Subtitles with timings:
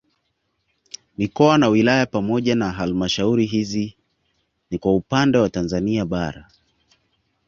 [1.17, 3.95] Mikoa na wilaya pamoja na halmashauri hizi
[4.71, 6.49] ni kwa upande wa Tanzania bara